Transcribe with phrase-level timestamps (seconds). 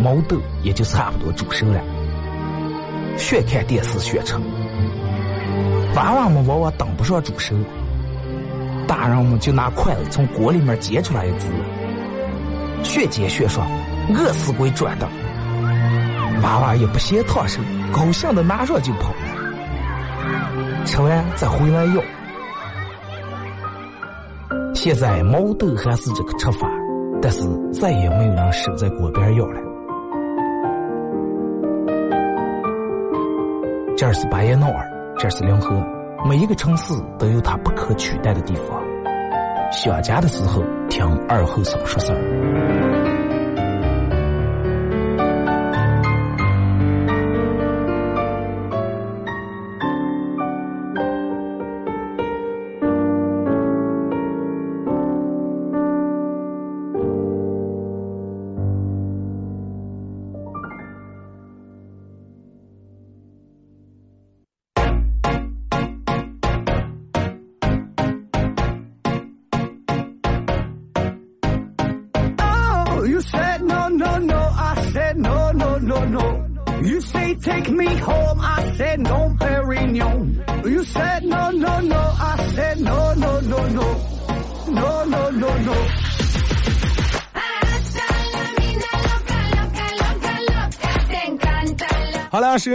[0.00, 1.80] 毛豆也就差不多煮熟了。
[3.16, 4.34] 学看电视学吃，
[5.94, 7.54] 娃娃们往往等不上煮熟，
[8.86, 11.48] 大人们就拿筷子从锅里面夹出来一只，
[12.82, 13.62] 学煎学说，
[14.14, 15.06] 饿死鬼转的。
[16.42, 17.60] 娃娃也不嫌烫手，
[17.92, 19.12] 高兴的拿上就跑，
[20.86, 22.02] 吃完再回来要。
[24.74, 26.66] 现在毛豆还是这个吃法，
[27.20, 29.60] 但是再也没有人守在锅边要了。
[34.00, 35.76] 这儿是巴彦淖尔，这儿是临河，
[36.26, 38.82] 每一个城市都有它不可取代的地方。
[39.70, 42.99] 想家的时候，听二后生说事儿。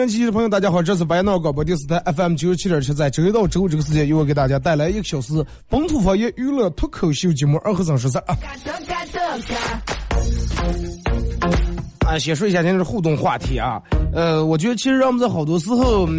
[0.06, 5.34] 好了，收音机的朋友，大家好，这是白闹广播电视台 FM 九十七点七，在周一到周五这个时间，由我给大家带来一个小时
[5.68, 8.38] 本土方言娱乐脱口秀节目《二和尚十三》啊。
[12.06, 13.82] 啊，先说一下今天的互动话题啊，
[14.14, 16.18] 呃，我觉得其实让我们在好多时候，嗯，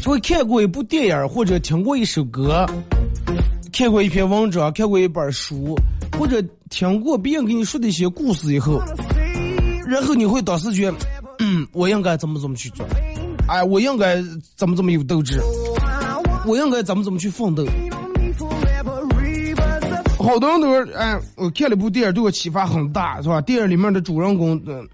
[0.00, 2.64] 就会看过一部电影或者听过一首歌，
[3.72, 5.76] 看过一篇文章，看过一本书，
[6.16, 6.40] 或者
[6.70, 8.80] 听过别人给你说的一些故事以后，
[9.88, 10.96] 然后你会当时觉得，
[11.38, 12.86] 嗯，我应该怎么怎么去做，
[13.48, 14.22] 哎，我应该
[14.56, 15.40] 怎么怎么有斗志，
[16.46, 17.66] 我应该怎么怎么去奋斗。
[20.18, 23.40] 好多人都说哎，我看了部电影，对我启发很大，是吧？
[23.40, 24.84] 电影里面的主人公，呃、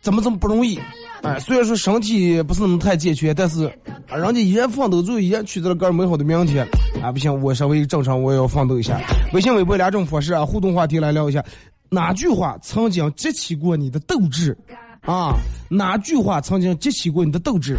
[0.00, 0.80] 怎么怎么不容易，
[1.22, 3.66] 哎，虽然说身体不是那么太健全，但是
[4.08, 6.66] 啊，人家依然奋斗，最后依然取得了更美好的明天。
[7.02, 9.00] 啊，不行，我稍微正常，我也要奋斗一下。
[9.32, 11.44] 微信、微博两种方式啊，互动话题来聊一下，
[11.92, 14.56] 哪句话曾经激起过你的斗志？
[15.02, 15.36] 啊，
[15.68, 17.76] 哪句话曾经激起过你的斗志？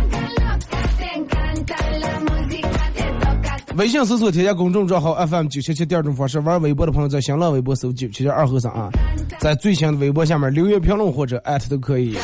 [3.75, 8.91] 微信搜索添加公众账号 FM 九七七第二种方式，玩微博的朋友在新浪微博搜九七七二和尚啊，
[9.40, 12.16] 在最新的微博下面留言评论或者艾特都可以。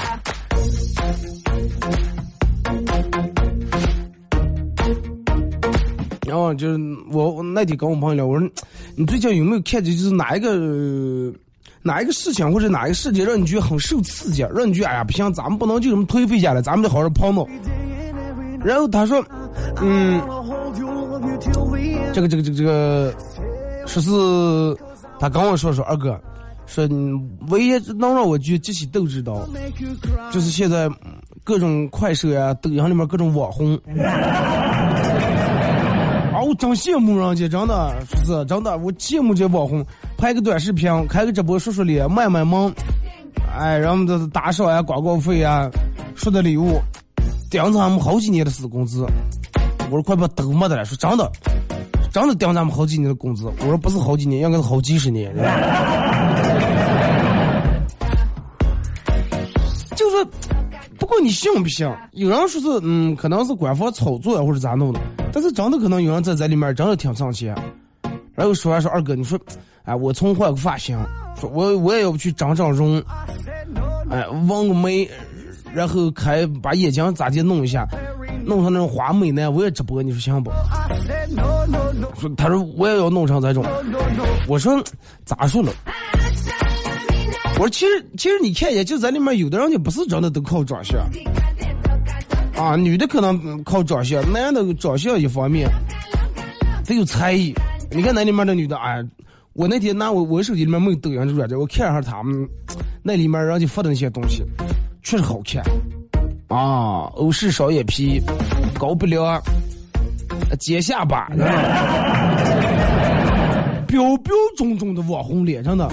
[6.28, 6.80] 然后就是
[7.12, 8.48] 我我那天跟我朋友聊，我说
[8.96, 11.34] 你最近有没有看见就是哪一个、
[11.82, 17.48] 哪一个事情或者哪一个事件让你觉得很受刺激，让你觉得哎呀不行，咱们不能就这么颓废下来，咱们得好好跑跑。
[18.64, 19.24] 然后他说，
[19.82, 20.22] 嗯，
[22.14, 23.14] 这个这个这个这个，
[23.86, 24.10] 说是
[25.18, 26.20] 他跟我说说二哥，
[26.66, 27.18] 说你
[27.50, 29.34] 唯一能让我觉得激起斗志的，
[30.32, 30.90] 就是现在
[31.46, 33.80] 各种快手呀、抖音里面各种网红。
[36.50, 39.86] 我真羡慕人家，真的是真的，我羡慕这网红，
[40.18, 42.74] 拍个短视频，开个直播，说说脸，卖卖萌，
[43.56, 45.70] 哎，然后这打赏呀、广告费呀、
[46.16, 46.82] 说的礼物，
[47.52, 49.06] 顶咱们好几年的死工资。
[49.92, 51.32] 我说快把都没得了，说真的，
[52.12, 53.46] 真的顶咱们好几年的工资。
[53.60, 55.32] 我说不是好几年，应该是好几十年。
[59.96, 60.26] 就是，
[61.10, 65.00] 不管你信不信，有人说是嗯，可能是官方炒作，或者咋弄的，
[65.34, 67.58] 但是真的可能有人在这里面真的挺挣钱。
[68.36, 69.38] 然后说完说二哥，你说，
[69.86, 70.96] 哎，我从换个发型，
[71.36, 73.04] 说我我也要去整整容，
[74.12, 75.10] 哎，纹个眉，
[75.74, 77.88] 然后开把眼睛咋地弄一下，
[78.46, 80.52] 弄成那种花美男，我也直播，你说行不？
[82.20, 83.66] 说他说我也要弄成这种，
[84.48, 84.80] 我说
[85.26, 85.72] 咋说了？
[87.60, 90.98] 我说其实其实你看一下，就在里面有的人就不是真的都靠长相，
[92.56, 95.70] 啊，女的可能靠长相，男的长相一方面，
[96.86, 97.54] 得有才艺。
[97.92, 99.04] 你看那里面的女的，哎，
[99.52, 102.48] 我那天拿我我手机里面没有抖音这软件，我看一下他们
[103.04, 104.42] 那里面人家发的那些东西，
[105.04, 105.62] 确实好看
[106.48, 108.22] 啊，欧式双眼皮，
[108.80, 109.38] 高鼻梁，
[110.58, 111.28] 尖下巴，
[113.86, 115.92] 标标准准的网红脸，真的。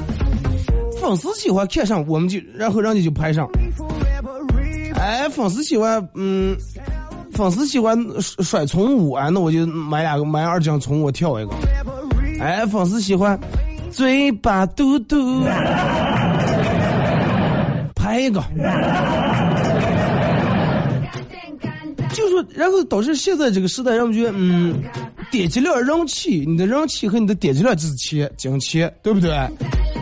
[1.06, 3.48] 粉丝喜欢看上，我们就然后人家就拍上。
[4.96, 6.56] 哎，粉丝喜欢，嗯，
[7.32, 11.52] 粉丝喜欢甩甩葱舞，哎，那我就买两个，买二斤葱，我跳一个。
[12.40, 13.38] 哎，粉丝喜欢
[13.92, 15.44] 嘴巴嘟嘟，
[17.94, 18.42] 拍一个。
[22.14, 24.82] 就说，然后导致现在这个时代，让我觉得，嗯，
[25.30, 29.30] 点击量、人气，你的人气和你的点击量就是钱，金钱，对不对？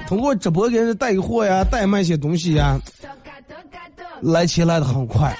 [0.06, 2.78] 通过直播给人带货呀，代卖些东西呀，
[4.20, 5.34] 来钱来的很快。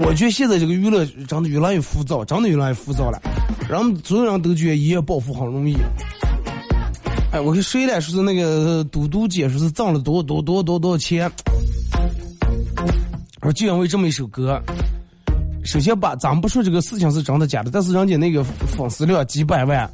[0.00, 3.20] 我觉得现在这个娱乐真的越来越浮躁，真的越来越浮躁了。
[3.68, 5.76] 然后所有人都觉得一夜暴富很容易。
[7.30, 11.30] 哎，我看谁来说是那个嘟嘟姐说是挣了多多多多多少钱。
[13.40, 14.60] 我就因为这么一首歌，
[15.64, 19.90] 首先把咱们不说这个事情是真的假的，但是人家那个粉丝量几百万。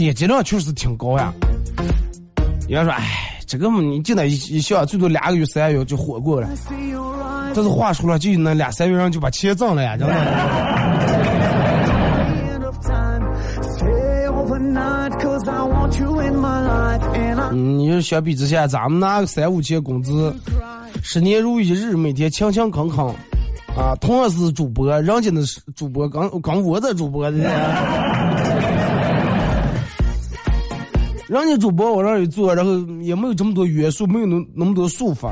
[0.00, 1.32] 点击量确实挺高呀。
[2.68, 6.48] 有人说：“哎，这个嘛，你进那一一下，最多两个月、三个月就火过了。”
[7.54, 10.14] 但是话说了，就那两三月人就把钱挣了呀，真的。
[17.52, 20.32] 你说相比之下，咱们拿个三五千工资，
[21.02, 23.04] 十年如一日，每天勤勤恳恳，
[23.76, 25.42] 啊，同样是主播，人家的
[25.74, 27.38] 主播跟跟我的主播的。
[31.30, 35.28] 人家主播往那一坐，然后也没有这么多约束，没有那那么多束缚，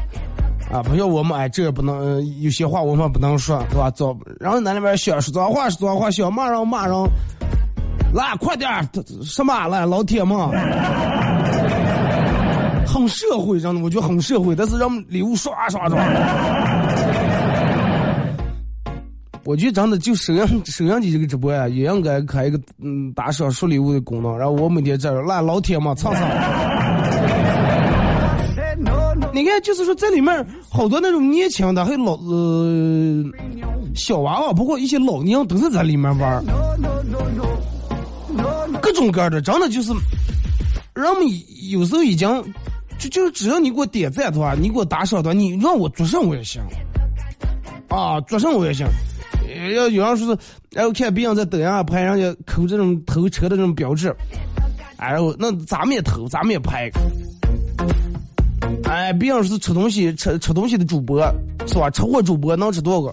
[0.73, 3.91] 啊，不像我们哎，这也不能，有些话我们不能说，对吧？
[3.91, 6.95] 走，然后那边想说脏话说脏话，想骂人骂人，
[8.15, 8.71] 来快点
[9.25, 10.39] 什么来老铁们，
[12.87, 15.99] 很社会，真的，我觉得很社会，但是让礼物刷刷刷。
[19.49, 24.37] 我觉得真的就收音收音机这个直播呀，也应该开一个嗯打赏收礼物的功能。
[24.37, 26.21] 然后我每天在这来老铁嘛蹭蹭。
[29.33, 33.25] 你看，就是说在里面好多那种年轻的，还有老呃
[33.95, 36.45] 小娃娃，包括一些老娘都是在里面玩
[38.83, 39.95] 各种各样的，真的就是
[40.93, 41.23] 人们
[41.71, 42.29] 有时候已经
[42.99, 46.61] 就就只要你给我点赞的话，你给我打赏的话，你让我做什么我也行
[47.89, 48.87] 啊，做什么我也行。
[49.75, 50.39] 要有人说是，
[50.73, 54.15] 然后看别人在抖音上拍人家抠这种偷车的这种标志，
[54.97, 56.91] 哎，然后那咱们也偷，咱们也拍。
[58.85, 61.21] 哎，别人说是吃东西吃吃东西的主播
[61.67, 61.91] 是吧？
[61.91, 63.11] 吃货主播能吃多少个？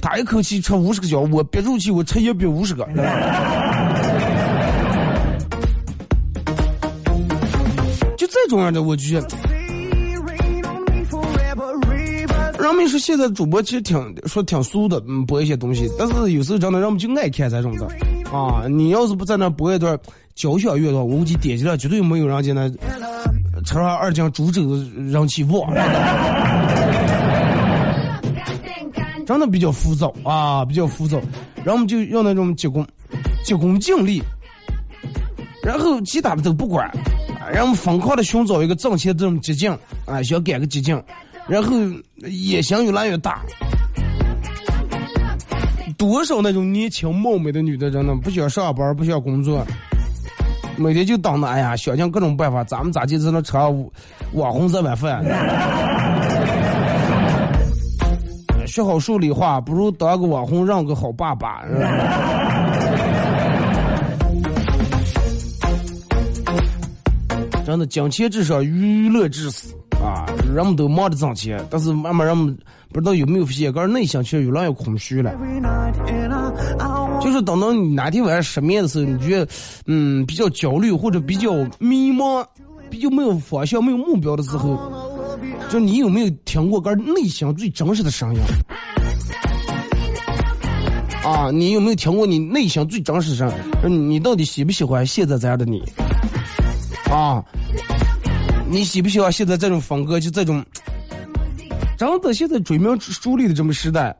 [0.00, 2.84] 他一口气吃五十个饺，我憋住气我吃一百五十个。
[8.16, 9.28] 就这种样的，我觉得。
[12.68, 17.86] 人们说现在主播其实挺说挺俗的，嗯，播一些东西，但是有时候真的人们就爱看这种的，
[18.30, 19.98] 啊，你要是不在那播一段
[20.34, 22.68] 交响乐的话，我估计点击量绝对没有人家那
[23.64, 25.72] 车上二斤株洲人气旺，
[29.26, 31.16] 真的比较浮躁啊，比较浮躁，
[31.56, 32.86] 然后我们就要那种急功
[33.44, 34.22] 急功近利，
[35.62, 36.86] 然后其他的都不管，
[37.50, 39.72] 然后疯狂的寻找一个挣钱这种捷径，
[40.04, 41.02] 啊，想赶个捷径。
[41.48, 41.74] 然后
[42.16, 43.40] 野心越来越大，
[45.96, 49.66] 多少那种年轻貌美的女的，真的不想上班，不想工作，
[50.76, 53.56] 每天就当着哎呀，想尽各种办法，咱们咋就在那吃
[54.34, 55.24] 网红这碗饭？
[58.66, 61.62] 学好数理化，不如当个网红，让个好爸爸。
[67.64, 69.74] 真的，金钱至上，娱乐至死
[70.08, 70.26] 啊！
[70.54, 72.56] 人们都忙着挣钱，但是慢慢人们
[72.92, 75.32] 不知道有没有发现，个人内心其实越来越空虚了。
[77.20, 79.46] 就是等到你哪天晚上失眠的时候，你觉得
[79.86, 82.44] 嗯比较焦虑或者比较迷茫，
[82.88, 84.78] 比较没有方向、没有目标的时候，
[85.68, 88.40] 就你有没有听过个人内心最真实的声音？
[91.24, 93.50] 啊，你有没有听过你内心最真实的声
[93.84, 94.10] 音？
[94.10, 95.82] 你到底喜不喜欢现在这样的你？
[97.10, 97.44] 啊，
[98.70, 100.20] 你喜不喜欢现在这种风格？
[100.20, 100.62] 就这种，
[101.96, 104.14] 真的现在追名逐利的这么时代，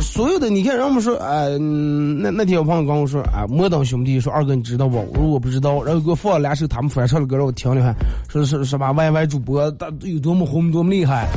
[0.00, 4.96] 所有的你看，人们说，哎，那那天我朋友跟我说，啊，摩登兄弟说二哥你知道不？
[5.12, 7.94] 我说我不知道，然后给我放了两首他们翻唱的歌让我听了，
[8.28, 11.28] 说是什么 YY 主播他有多么红多么厉害。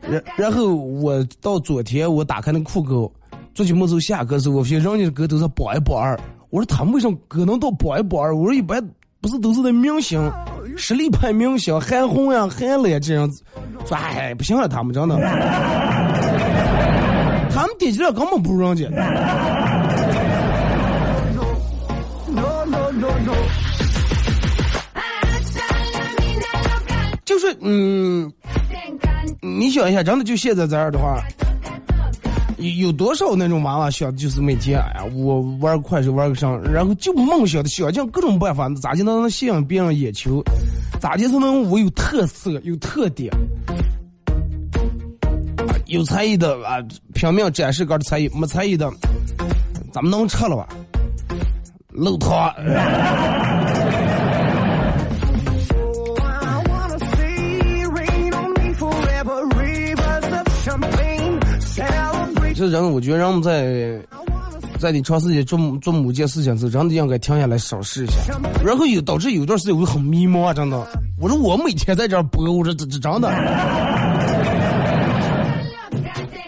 [0.00, 3.12] 然然后我到昨天我打开那酷狗，
[3.54, 6.18] 做节目之后下歌时候，我发现人家的歌都是榜一榜二。
[6.48, 8.34] 我说他们为什么歌能到榜一榜二？
[8.34, 8.82] 我说一般
[9.20, 10.18] 不是都是那明星，
[10.76, 13.42] 实力派明星，韩红呀、韩磊这样子。
[13.86, 15.16] 说哎，不行了，他们真的，
[17.54, 18.86] 他们点击量根本不如人家。
[27.24, 28.30] 就是嗯。
[29.40, 31.20] 你想一下，真的就现在这样的话，
[32.62, 40.42] 有有多少那种娃娃想就是每天哎呀，我玩快手玩个上，然后就梦想的想尽各种办法，咋就能吸引别人眼球？
[41.00, 43.32] 咋就才能我有特色、有特点、
[45.86, 46.78] 有才艺的啊？
[47.14, 48.88] 拼命展示个的才艺，没才艺的，
[49.92, 50.68] 咱们能撤了吧？
[51.88, 52.30] 露汤。
[62.62, 64.00] 这人，我觉得人们在
[64.78, 68.38] 在你长时间做做某件事情时，真的应该停下来审视一下。
[68.64, 70.86] 然后有导致有一段时间我很迷茫啊，真的。
[71.20, 73.28] 我说我每天在这儿播，我说这这真的，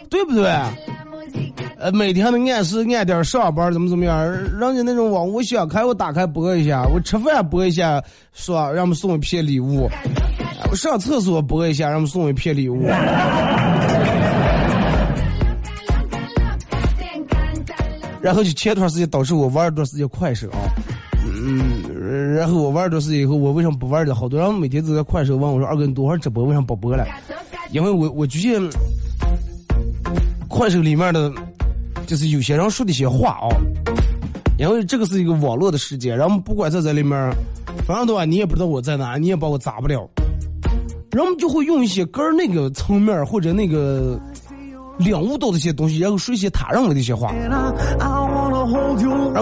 [0.09, 0.49] 对不对？
[1.79, 4.25] 呃，每天的按时按点上班，怎么怎么样？
[4.31, 8.01] 人家那种网，我想开我打开播一下，我吃饭播一下，
[8.33, 9.91] 说让我们送一片礼物。
[10.71, 12.87] 我上厕所播一下，让我们送一片礼物。
[18.25, 20.57] 然后就前段时间导致我玩一段时间快手啊，
[21.27, 24.15] 嗯，然后我玩一段时间以后，我为什么不玩了？
[24.15, 26.43] 好多人每天都在快手问我说：“二哥，你多会直播？
[26.43, 27.07] 为什么不播了？”
[27.71, 28.71] 因为我我觉得
[30.49, 31.31] 快手里面的，
[32.07, 33.53] 就是有些人说的一些话啊，
[34.59, 37.31] 因为这个是一个网络的世界，然后不管在这里面，
[37.87, 40.09] 反正的话你也不知道我在哪，你也把我砸不了，
[41.13, 44.19] 人们就会用一些个儿那个层面或者那个。
[44.99, 47.51] 领悟到这些东西，然后说一些他认为的一些话，人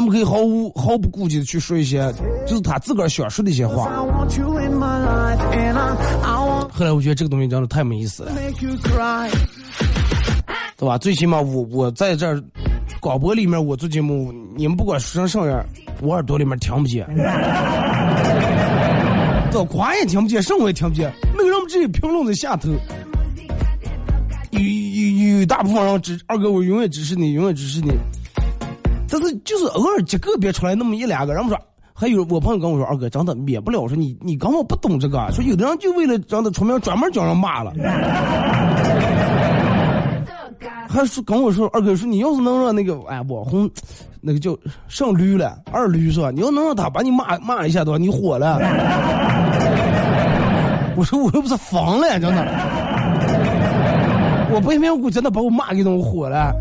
[0.02, 2.12] 们可以毫无毫不顾忌的去说一些，
[2.47, 3.90] 就是他自个儿想说的一些话。
[6.73, 8.32] 后来我觉得这个东西真的太没意思了，
[10.76, 10.97] 对吧？
[10.99, 12.42] 最起码我我在这儿
[12.99, 15.64] 广播里面我做节目，你们不管说成什么样，
[16.00, 17.06] 我耳朵里面听不见，
[19.52, 22.71] 这夸也听不见，什么也听不见，那个人们直接评论在下头。
[24.52, 27.92] 有有有大部分人支二哥，我永远支持你，永远支持你。
[29.09, 31.59] 但是就是偶尔几个别出来那么一两个，人们说
[31.94, 37.73] 还有我朋友跟我说，二哥真的免不了，说你你根本不懂这个，说有的人就为了让他出名，专门叫人骂了。
[40.88, 43.71] 还说跟我说，二哥说你要是能让那个哎网红，
[44.21, 44.54] 那个叫
[44.88, 46.30] 上驴了，二驴是吧？
[46.30, 48.59] 你要能让他把你骂骂一下的话，你火了。
[50.94, 52.92] 我说我又不是疯了，真的。
[54.52, 56.52] 我不明我真的把我骂给弄火了。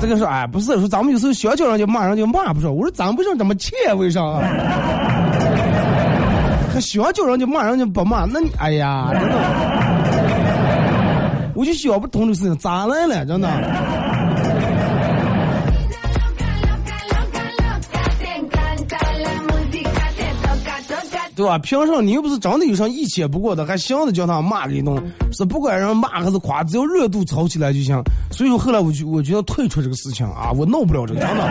[0.00, 3.72] 这个说哎，不是说咱们有时候想叫人家骂人就骂不说，我说咱为什么这么气？
[3.96, 4.20] 为啥？
[6.72, 8.24] 还想叫人家骂人就不骂？
[8.26, 9.34] 那你哎呀，真的，
[11.54, 13.26] 我就想不通这事情咋来了？
[13.26, 13.48] 真的。
[21.38, 21.56] 对吧？
[21.58, 25.00] 凭什么你又不是真的有啥一切不过的，还想着叫他骂一顿？
[25.32, 27.96] 是不管人骂还是夸，只要热度炒起来就行。
[28.32, 31.48] 所以说后来我就我就要退出这个事情啊，我弄不了这个，真的。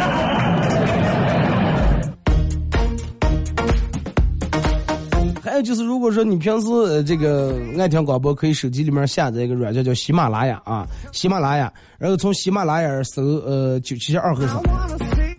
[5.41, 14.61] 还有就是，如果说你平时这个爱听广播，可以手机里面下载一个软件叫喜马拉雅啊，喜马拉雅，然后从喜马拉雅搜呃九七二和尚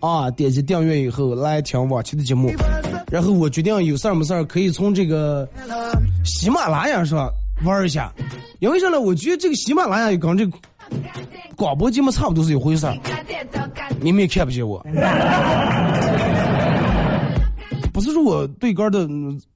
[0.01, 2.51] 啊，点击订阅以后来听往期的节目。
[3.11, 5.47] 然后我决定有事儿没事儿可以从这个
[6.23, 7.29] 喜马拉雅上
[7.63, 8.13] 玩一下，
[8.59, 8.99] 因为啥呢？
[8.99, 10.47] 我觉得这个喜马拉雅跟这
[11.55, 12.95] 广播节目差不多是一回事儿。
[13.99, 14.85] 你们也看不见我，
[17.91, 19.05] 不是说我对个儿的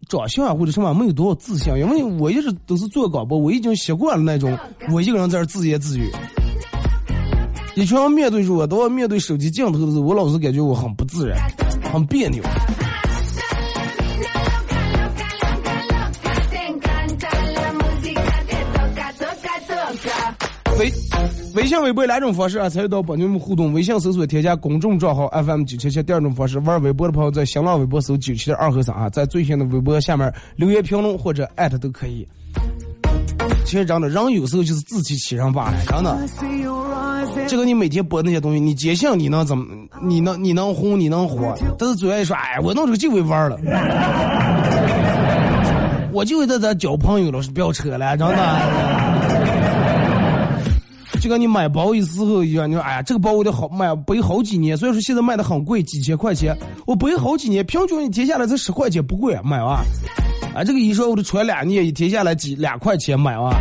[0.09, 4.57] 长相啊或者什么没有多少自信，因为我一直都是做广播，我已经习惯了那种
[4.91, 6.11] 我一个人在这自言自语。
[7.75, 11.39] 以前面对着我，都要面对手机镜头的时候，我老是感觉我很不自然，
[11.91, 12.43] 很别扭。
[20.77, 20.91] 微
[21.55, 23.71] 微信、微博两种方式啊，参与到本节目互动。
[23.73, 26.01] 微信搜索添加公众账号 FM 九七七。
[26.01, 32.27] 第二种方式，玩微博的朋友在新浪微博搜九七二和三啊，在最新的微博下面留言评论或者艾特都可以。
[33.65, 36.17] 其实真的，人有时候就是自欺欺人罢了，真的。
[37.47, 39.65] 这个你每天播那些东西，你坚信你能怎么，
[40.01, 43.57] 你能你能红你能火，但是嘴上一说，哎，我弄这个就为玩了，
[46.11, 49.02] 我就为在这交朋友了，是不要扯了，真的。
[51.23, 56.53] 就跟你买包的时候一样，你说，哎呀，这个包我得好买背好几年，所以说现在卖的很贵，几千块钱，
[56.85, 59.77] 我背好几年，平均一天下来才十块钱，不贵，买完。
[60.53, 63.53] 啊，这个衣裳我得穿两年，一天下来几两块钱买完。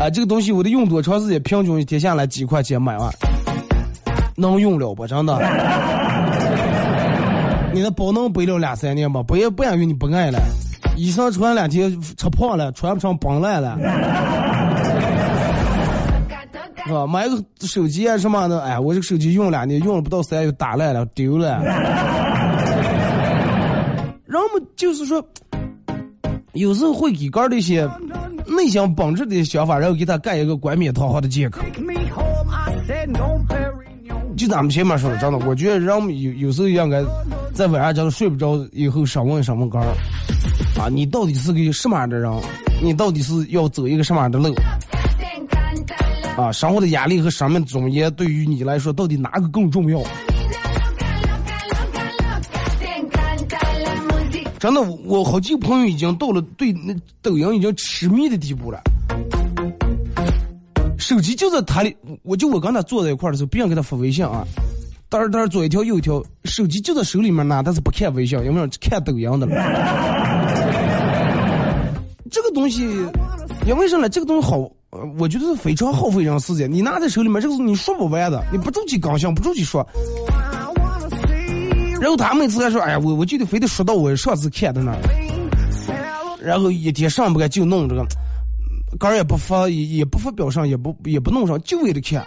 [0.00, 3.08] 啊，这个东西我得用多长时间，平均一天下来几块钱买完，
[4.36, 5.06] 能用了不？
[5.06, 5.38] 真的？
[7.72, 9.22] 你的包能背了两三年吗？
[9.22, 10.40] 不也不因为你不爱了，
[10.96, 13.78] 衣裳穿两天吃胖了，穿不上崩烂了。
[16.86, 17.06] 是吧？
[17.06, 21.60] 买个手机啊什么的，哎，我这个手机用两年，用了不到三月打烂了，丢了。
[24.26, 25.24] 人们就是说，
[26.52, 27.88] 有时候会给个的一些
[28.46, 31.60] 内心本质的想法，然后给他盖一个冠冕堂皇的借口。
[34.36, 37.02] 就咱们前面说的，真的，我觉得人们有有时候应该
[37.54, 39.88] 在晚上真的睡不着以后，上问上问杆儿
[40.78, 42.30] 啊，你到底是个什么样的人？
[42.82, 44.54] 你到底是要走一个什么样的路？
[46.36, 50.02] 啊，生活的压力和生命的尊严对于你来说，到底哪个更重要？
[54.58, 58.80] 真的，我好几个朋友已经到了对那抖音已经痴迷的地步了。
[60.98, 64.44] 手机就在他里，我就我跟他坐在一块的时候，别人给他发微信啊，
[65.08, 69.54] 当然当然左一条右一条，手机就在手里面拿，但是不看微信，有没有看抖音的了？
[72.30, 72.82] 这个东西，
[73.66, 74.08] 因为什么？
[74.08, 74.70] 这个东西好。
[75.18, 76.70] 我觉得是非常耗费人时间。
[76.70, 79.86] 你拿在手里面，这个是你说不完的，你不住去刚想，不住去说。
[82.00, 84.96] 然后他每次还说：“哎呀，我我就得非得说到我上次看的那。”
[86.40, 88.06] 然后一天上不干就弄这个，
[88.98, 92.24] 杆也不发，也也不发表上，也不也不弄上，就为了看。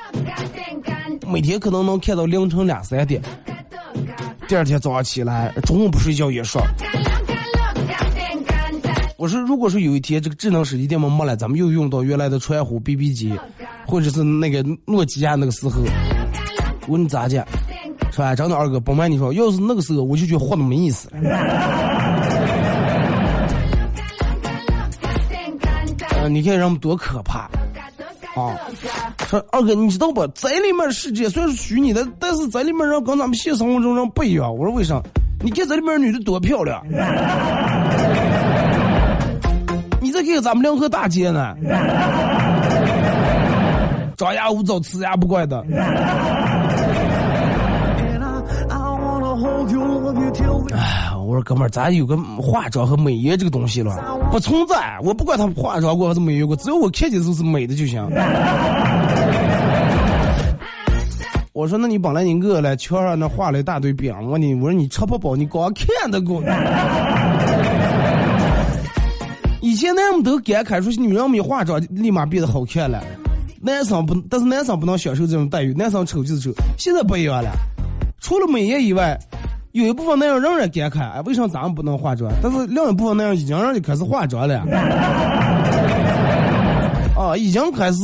[1.28, 3.22] 每天可能能看到凌晨两三点。
[4.48, 6.62] 第二天早上起来，中午不睡觉也说。
[9.20, 13.38] 我说，如果说有一天这个智能手机电没了，咱们又用到原来的传呼、BB 机，
[13.86, 15.82] 或者是那个诺基亚那个时候，
[16.88, 17.46] 我你咋讲？
[18.14, 18.34] 是吧？
[18.34, 21.10] 真的二哥，不瞒你说，要是那个时候，我就觉得活的没意思。
[26.22, 27.40] 呃，你看人们多可怕
[28.36, 28.56] 啊！
[29.28, 30.26] 说二哥，你知道不？
[30.28, 34.56] 在里面世界虽然是虚拟的，但是在里面人跟咱们现实生活中人不一样。
[34.56, 35.02] 我说为啥？
[35.44, 36.82] 你看这里面女的多漂亮。
[40.22, 41.56] 你在看咱们两河大街呢，
[44.18, 45.64] 张牙舞爪，呲牙不怪的。
[50.72, 53.96] 哎，我说哥们儿，咱有个化妆和美颜这个东西了，
[54.32, 54.98] 不存在。
[55.04, 58.06] 我不管他化妆过还是美颜过，只要我看见就是美的就行。
[61.54, 66.42] 我说，那你本来你饿了，墙上那画了一大堆饼，我你我说你吃不饱，你光看得过。
[69.62, 73.04] 以前男人都感慨说女人没化妆立马变得好看了，
[73.62, 76.52] 男生不，但是男生不能享受这种待遇，男生丑就是丑。
[76.78, 77.52] 现在不一样了，
[78.22, 79.20] 除了美颜以外，
[79.74, 82.32] 有一部分男人仍然感慨，哎，为什么咱们不能化妆？
[82.42, 84.60] 但是另一部分男人已经让你开始化妆了，
[87.18, 88.00] 啊，已经开始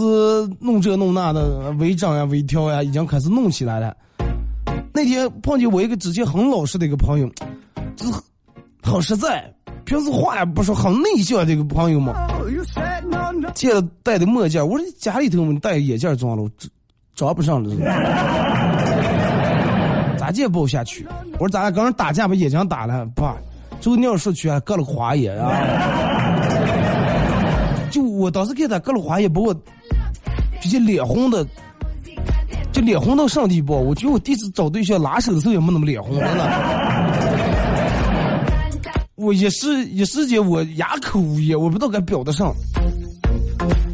[0.60, 3.96] 弄这弄那的微整呀、微调呀，已经开始弄起来了。
[4.94, 7.30] 那天碰见我一个之前很老实的一个朋友，
[7.96, 8.13] 就是
[8.84, 9.55] 很实在。
[9.86, 12.13] 平时话也不说，很内向这个朋友嘛。
[13.54, 16.50] 见了戴的墨镜，我说家里头你戴眼镜装了，
[17.15, 17.69] 装不上了。
[20.17, 21.06] 咋也不下去？
[21.34, 23.36] 我说咱俩刚刚打架把眼镜打了，爸，
[23.80, 25.52] 就尿说去还割了个花眼啊！
[27.91, 29.54] 就我当时给他割了花眼，把我
[30.62, 31.45] 直接脸红的，
[32.71, 33.74] 就脸红到上地步。
[33.74, 37.35] 我觉得我第一次找对象拉手的时候也没那么脸红，真的。
[39.15, 42.54] 我一时一时间我哑口无言，我不知道该表得上。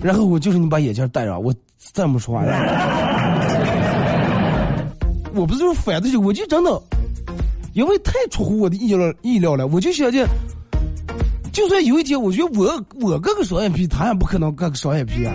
[0.01, 1.53] 然后我就是你把眼镜戴上，我
[1.93, 2.43] 再没说话。
[5.33, 6.81] 我不是说反的，我就真的
[7.73, 9.67] 因为太出乎我的意料意料了。
[9.67, 10.27] 我就想着，
[11.53, 15.33] 就算有一天，我觉得我我割个双眼皮，他也不可能割个双眼皮啊。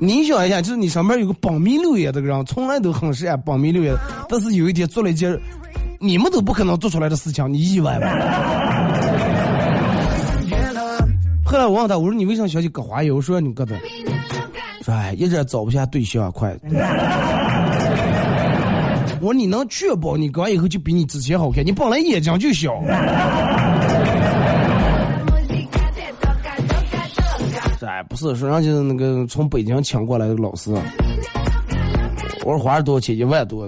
[0.00, 3.94] 你想一下，就是你上面有个绑迷六眼这个人，从来都很爱绑迷六眼，
[4.28, 5.38] 但是有一天做了一件
[6.00, 8.06] 你们都不可能做出来的事情，你意外吗？
[11.44, 13.12] 后来我问他，我说你为啥想起割花眼？
[13.14, 13.74] 我说你割的，
[14.84, 16.54] 说哎，一直找不下对象，快。
[19.20, 21.64] 我说你能确保你割完以后就比你之前好看？
[21.66, 22.74] 你本来眼睛就小。
[27.80, 30.70] 哎，不是，说人家那个从北京请过来的老师，
[32.44, 33.16] 我说花了多少钱？
[33.16, 33.66] 一万多。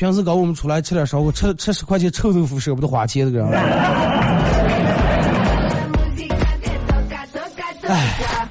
[0.00, 3.46] 平时搞我们出来吃点烧烤，吃吃十块钱臭豆腐舍不得花钱，这个。
[7.86, 8.48] 哎，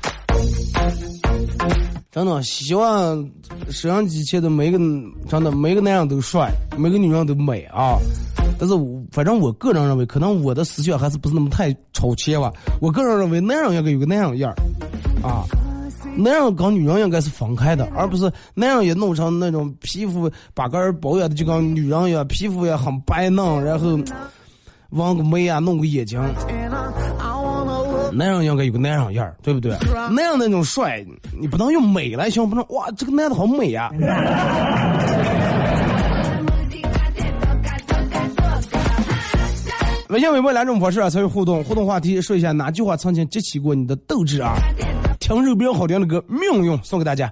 [2.12, 3.28] 真的希望
[3.72, 4.78] 摄像机前的每个
[5.28, 7.98] 真的每个男人都帅，每个女人都美啊！
[8.60, 8.76] 但是，
[9.12, 12.54] 反正我个人认为，可能我的思想还是不是那么太超前吧。
[12.80, 14.54] 我个人认为，男人应该有个男人样
[15.24, 15.44] 儿，啊，
[16.22, 23.98] 男人跟女人应该是分开的，而不是男人也弄成那种皮肤把个儿保养的就跟女人一样，皮肤也很白嫩，然后
[24.90, 26.22] 纹个眉啊，弄个眼睛。
[28.12, 29.78] 男人应该有个男人样儿，对不对？
[30.12, 31.06] 那样那种帅，
[31.40, 33.92] 你不能用美来形容，不能哇，这个男的好美呀。
[40.10, 41.64] 微信、微博两种方式啊，参与互动。
[41.64, 44.56] 互动话题说一下哪句话曾经激起过你的斗志啊？
[45.30, 47.32] 听肉饼好听的歌，命运送给大家。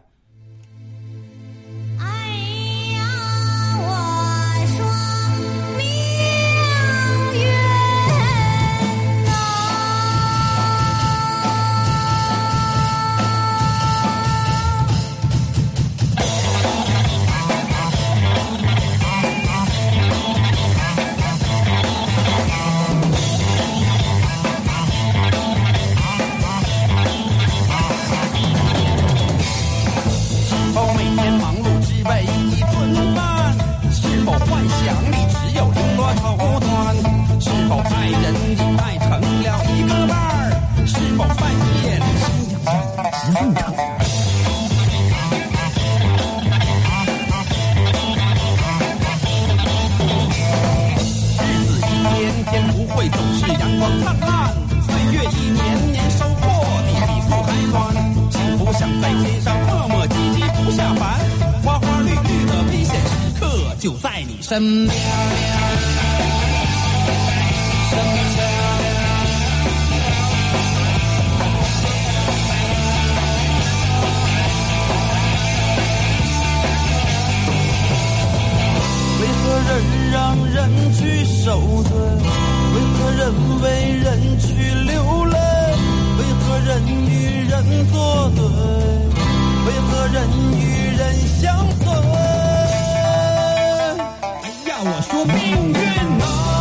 [95.27, 96.56] 命运啊。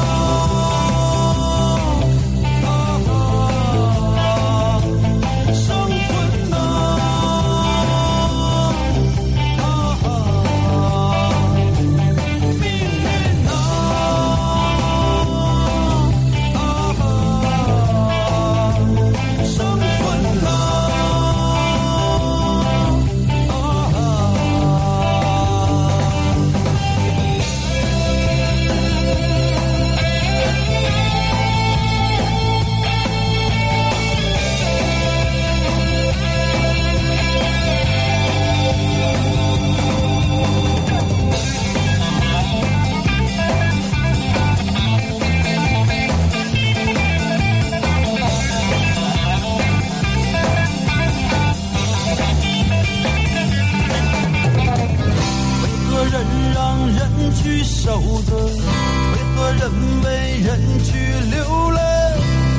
[57.87, 59.62] 受的，为何人
[60.03, 60.49] 为人
[60.83, 60.90] 去
[61.31, 61.81] 流泪？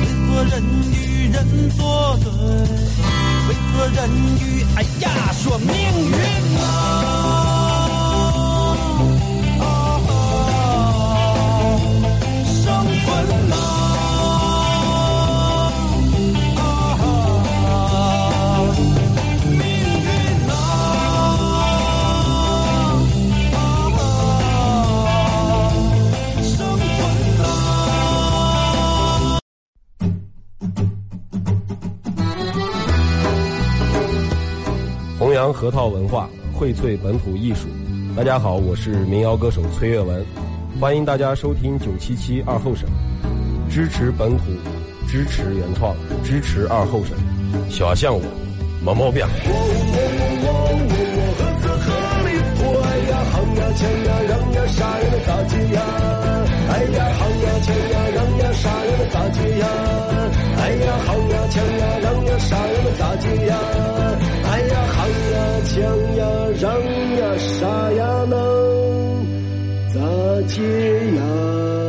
[0.00, 2.26] 为何人与人作对？
[3.46, 4.08] 为何人
[4.40, 6.16] 与哎呀说命运
[6.62, 7.47] 啊？
[35.46, 37.68] 核桃文化荟萃本土艺术，
[38.16, 40.26] 大家好，我是民谣歌手崔月文，
[40.80, 42.88] 欢迎大家收听九七七二后生，
[43.70, 44.44] 支持本土，
[45.06, 47.16] 支持原创，支持二后生，
[47.70, 48.22] 小象我，
[48.84, 49.24] 没毛病。
[53.30, 55.80] 夯呀锵呀让呀啥呀的咋接呀？
[56.68, 59.66] 哎呀夯呀锵呀让呀啥呀的咋接呀？
[60.58, 63.54] 哎呀夯呀锵呀让呀啥呀的咋接呀？
[64.58, 65.78] 哎呀喊呀锵
[66.16, 66.26] 呀
[66.60, 66.68] 嚷
[67.16, 68.34] 呀啥呀能
[69.94, 70.58] 咋接
[71.14, 71.87] 呀？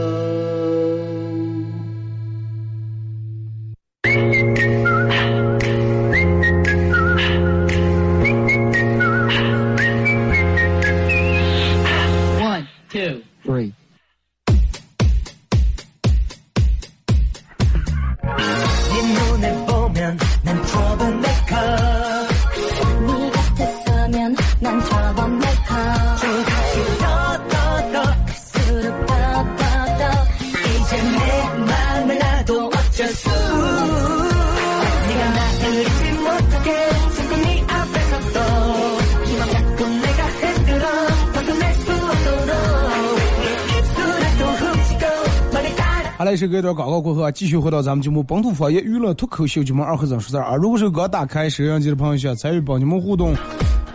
[46.30, 50.44] 따라好嘞，是隔一段广告过后啊，继续回到咱们节目本土方言娱乐脱口秀节目二和尚说事儿。
[50.44, 50.56] 啊。
[50.56, 53.34] 如果是刚打开摄像机的朋友，想参与帮你们互动，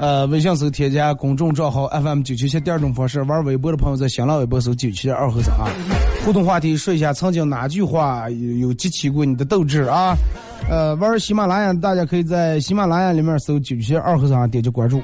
[0.01, 5.71] 呃，微信搜添加公众账号 FM 九七七第二种方式，玩微博的朋友在新浪微博搜九七二和尚啊。
[6.25, 10.17] 互动话题说一下曾经哪句话有有激起过你的斗志啊？
[10.69, 15.01] 呃，玩喜马拉雅，大家可以在喜马拉雅里面搜九七二和尚，点击关注。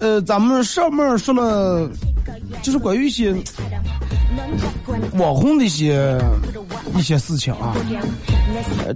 [0.00, 1.88] 呃，咱们上面说了，
[2.62, 3.34] 就是关于一些
[5.14, 6.18] 网红的一些
[6.96, 7.74] 一些事情啊，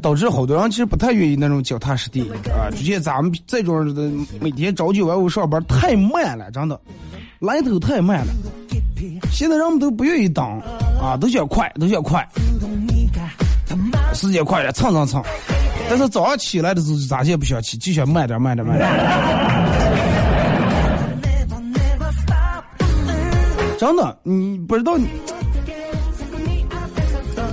[0.03, 2.71] 导致好多人其实不太愿意那种脚踏实地啊。
[2.71, 6.81] 就像咱们这种的，每天朝九晚五上班太慢了，真的
[7.39, 8.33] 来头太慢了。
[9.31, 10.45] 现在人们都不愿意等
[11.01, 12.27] 啊，都想快，都想快，
[14.15, 15.23] 时间快点蹭蹭蹭。
[15.89, 18.89] 但是早上起来的时候咋也不想起，就想慢点慢点慢点。
[23.79, 25.07] 真的，你不知道你。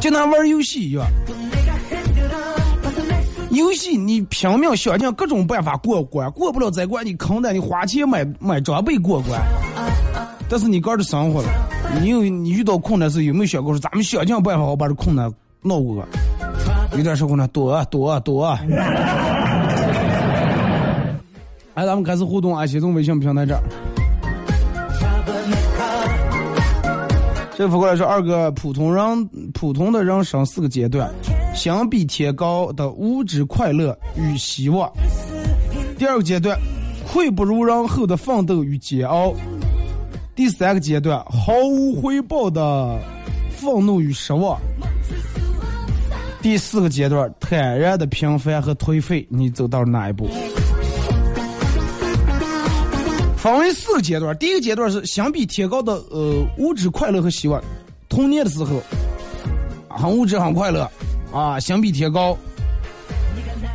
[0.02, 1.06] 就拿玩游戏一样，
[3.52, 9.40] 游戏你拼命想尽各种办法过关，过不了这关你坑的，你花钱买买装备过关。
[10.50, 11.48] 但是你个人生活了，
[12.02, 16.04] 你有你遇到困难时有没有想过说咱们想尽办法好把这困难闹过？
[16.98, 18.58] 有点时候呢，躲躲躲。
[21.76, 22.66] 来，咱们开始互动啊！
[22.66, 23.62] 先从微信平台这儿。
[27.62, 31.14] 这反过来说，二个普通人普通的人生四个阶段，
[31.54, 34.92] 相比天高的物质快乐与希望。
[35.96, 36.58] 第二个阶段，
[37.08, 39.32] 愧不如人后的奋斗与煎熬。
[40.34, 43.00] 第三个阶段，毫无回报的
[43.52, 44.60] 愤怒与失望。
[46.42, 49.24] 第四个阶段，坦然的平凡和颓废。
[49.30, 50.28] 你走到哪一步？
[53.42, 57.60] 分为四个阶段，第一个阶段是相比天高的呃物质快乐和希望，
[58.08, 58.80] 童年的时候
[59.90, 60.88] 很物质很快乐
[61.34, 62.38] 啊，相比天高。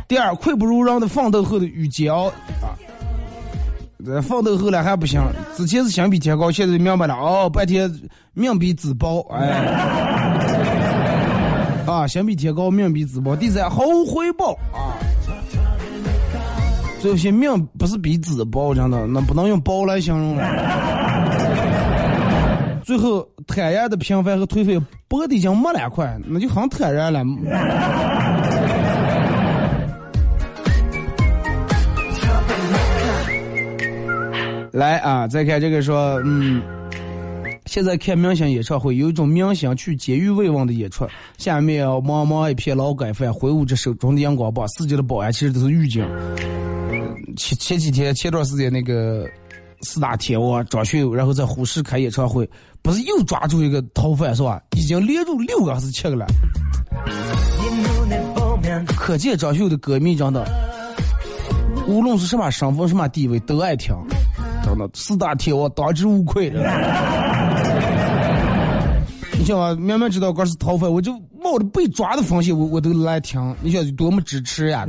[0.07, 2.27] 第二，愧不如人的奋斗后的与煎熬
[2.61, 2.71] 啊，
[4.05, 5.21] 这奋斗后来还不行，
[5.57, 7.93] 之前是相比天高，现在明白了哦，半天
[8.33, 9.49] 命比纸薄，哎，
[11.85, 13.35] 啊，相比天高，命比纸薄。
[13.35, 14.95] 第三，毫无回报啊。
[17.01, 20.43] 这些命不是比纸薄，真的，那不能用薄来形容了。
[22.83, 27.23] 最后，坦然的平凡和颓废，薄的已经没两块，那就很坦然了。
[34.71, 36.61] 来啊，再看这个说，嗯，
[37.67, 41.05] 现在看明星演唱会，有一种明星去监狱慰问的演出，
[41.37, 46.07] 下面茫茫一片劳改犯挥舞着手中的荧光棒，四界的保安其实都是狱警。
[47.35, 49.29] 前前几天前段时间那个
[49.81, 52.49] 四大天王张学友，然后在呼市开演唱会，
[52.81, 54.61] 不是又抓住一个逃犯是吧？
[54.75, 56.25] 已经连住六个还是七个了。
[58.97, 60.45] 可见张学友的歌迷真的，
[61.85, 63.93] 无论是什么身份、什么地位，都爱听。
[64.93, 66.49] 四大天王当之无愧。
[69.39, 73.55] 你想啊，明明知道哥是逃犯，我就冒着被抓的风险，我我都来听。
[73.61, 74.85] 你想多么支持呀！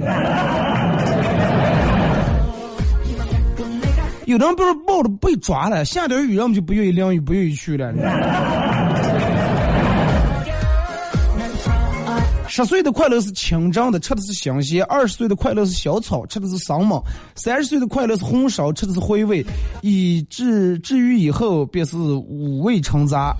[4.24, 7.92] 有的人不是冒着被抓了，下点雨人们就不愿意淋雨，不愿意去了。
[12.64, 17.00] 十岁的快乐是清蒸的，吃的是新鲜；二十岁的快乐是小炒，吃的是生猛；
[17.36, 19.44] 三十岁的快乐是红烧，吃的是回味；
[19.80, 23.32] 以至至于以后便是五味陈杂。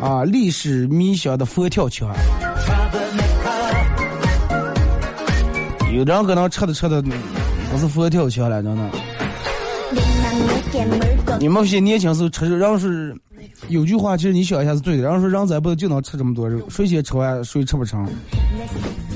[0.00, 2.12] 啊，历史迷香的佛跳墙，
[5.94, 7.00] 有人可能吃的吃的
[7.70, 8.90] 不是佛跳墙了，真的。
[11.38, 13.16] 你们些年轻时候吃肉，人是
[13.68, 15.02] 有句话，其实你想一下是对的。
[15.02, 18.06] 然后说人咱不能就能吃这么多肉，谁先吃完谁吃不成。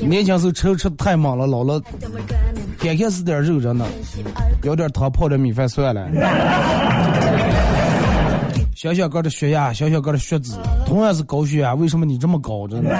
[0.00, 1.82] 年轻时候吃吃太猛了，老了，
[2.80, 3.84] 点开是点肉，真的，
[4.62, 6.08] 舀点汤泡点米饭算了。
[8.76, 10.52] 小小哥的血压，小小哥的血脂，
[10.86, 12.68] 同样是高血压，为什么你这么高？
[12.68, 12.90] 真的。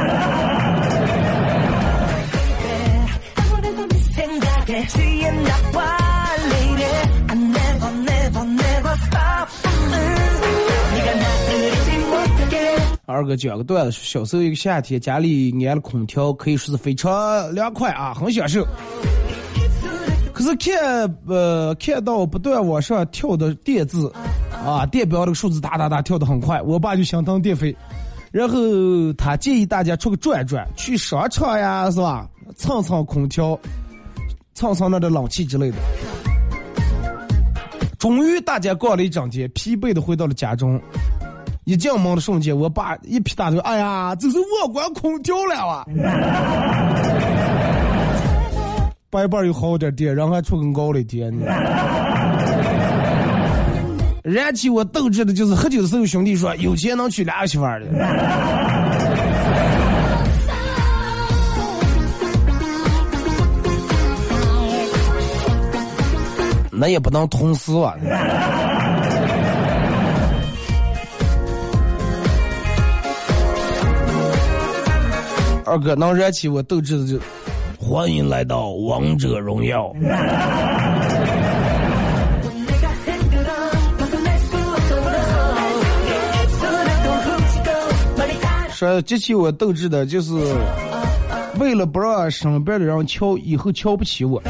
[13.11, 17.11] 二哥讲个段子，小时候一个夏天，家里安了空调，可以说是非常
[17.55, 18.63] 凉快啊，很享受。
[20.35, 24.13] 可是看呃看到不断往上跳的电字，
[24.63, 27.75] 啊电表这个数字哒哒哒跳的很快，我爸就心疼电费，
[28.31, 28.59] 然后
[29.15, 33.59] 他建议大家出去转转，去商场呀是吧，蹭蹭空调，
[34.53, 35.79] 蹭蹭那的冷气之类的。
[37.99, 40.79] 终于大家逛了一整天，疲惫的回到了家中。
[41.69, 45.85] 一进门的瞬间，我爸一劈大腿，哎呀，这是我关空调了啊！
[49.11, 51.45] 白班又好点电，人还出更高的天呢。
[54.23, 57.87] 燃起我斗志的就是喝酒的时候，兄弟说有钱能娶俩媳妇儿的。
[66.73, 67.95] 那也不能同时啊。
[75.69, 77.21] 二哥能燃起我斗志的就，
[77.79, 79.93] 欢迎来到王者荣耀。
[88.73, 90.33] 说激起我斗志的就是，
[91.61, 94.43] 为了不让身边的人瞧以后瞧不起我。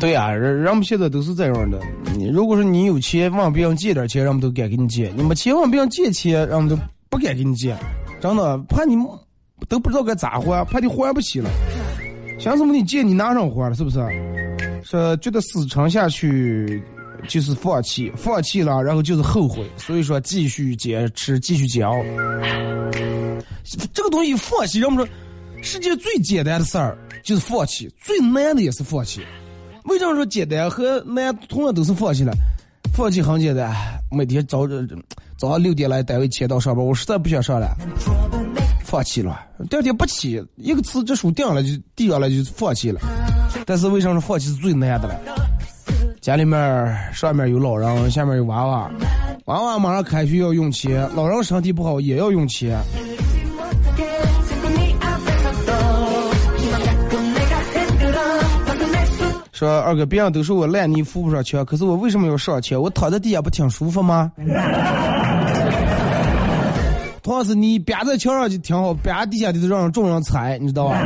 [0.00, 1.80] 对呀、人人们现在都是这样的。
[2.16, 7.76] 你如果说你有钱问别人借点钱，人们都敢给你借；你没钱问别人借钱，人们都不敢给你借。
[8.20, 8.96] 真的，怕你
[9.68, 11.50] 都不知道该咋还，怕你还不起了。
[12.38, 13.98] 想什么你借你拿上还了，是不是？
[14.84, 16.80] 说觉得死撑下去
[17.26, 21.96] 就是放弃，放弃了然后就是后悔，所以说继续坚持，继续煎熬。
[23.92, 25.12] 这个东西放弃，人们说
[25.60, 29.20] 世界最简单的事儿就是放弃，最难的也是放弃。
[29.98, 32.32] 为什么说简单和难同样都是放弃了？
[32.94, 33.74] 放弃很简单，
[34.12, 34.64] 每天早
[35.36, 37.76] 早上六点来单位签到上班，我实在不想上了，
[38.84, 39.40] 放弃了。
[39.68, 43.00] 第二天不起，一个辞职书定了就递上来就放弃了。
[43.66, 45.20] 但是为什么放弃是最难的了？
[46.20, 48.88] 家里面上面有老人，下面有娃娃，
[49.46, 52.78] 娃娃马上开学要用钱，老人身体不好也要用钱。
[59.58, 62.80] 说二哥，别人都说我烂泥扶不上墙，可是我为什么要上墙？
[62.80, 64.30] 我躺在地下不挺舒服吗？
[67.24, 70.96] 同样是你别在墙上就挺好，憋地下的都让众人踩，你知道吧？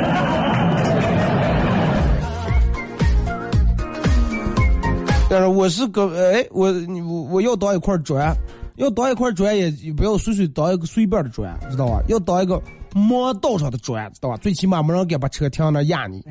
[5.31, 6.71] 但是我是个哎，我
[7.09, 8.37] 我我要当一块砖，
[8.77, 12.03] 要当一块砖也不要随随当一个随便的砖，知道吧？
[12.09, 12.61] 要当一个
[12.95, 14.37] 磨道上的砖，知道吧？
[14.37, 16.23] 最起码没人敢把车停那压你。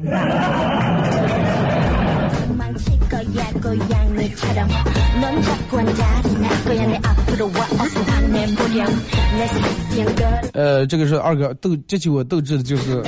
[10.53, 13.03] 呃，这个是二哥斗，这期我斗志的就是，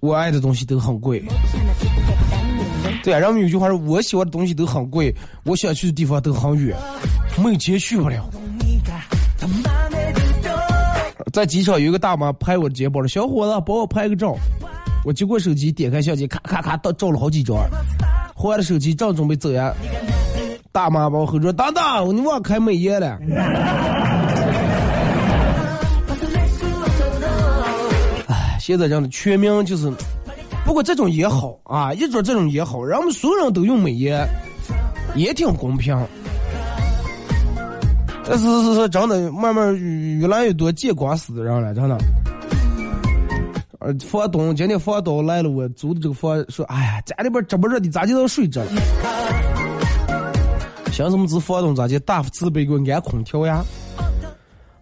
[0.00, 1.22] 我爱的东西都很贵。
[3.02, 5.12] 对啊，人们有句话说，我喜欢的东西都很贵，
[5.44, 6.76] 我想去的地方都很远，
[7.42, 8.28] 没钱去不了。
[11.32, 14.36] 在机场有一个大妈拍我的肩膀说：“小伙子，帮我拍个照。”
[15.04, 17.56] 我接过手机，点开相机，咔咔咔，照了好几张。
[18.42, 19.72] 还了手机，正准备走呀，
[20.72, 23.16] 大妈把我吼住：“等等，你忘开美颜了。
[28.26, 29.88] ”哎，现在这样的全民就是，
[30.64, 34.26] 不过这种也好啊，一说这种也好，让我们所有人都用美颜，
[35.14, 35.96] 也挺公平。
[38.24, 39.72] 但是是是真的，慢慢
[40.18, 41.96] 越来越多见光死的人了，真的。
[43.84, 48.70] 呃，房东今天房东来了，我租的这个房说，哎呀，家里边这么热的，咋就能睡着了？
[50.92, 53.64] 想什么子房东咋就大慈悲给我安空调呀？